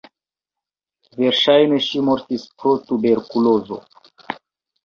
[1.19, 3.79] Verŝajne ŝi mortis pro tuberkulozo.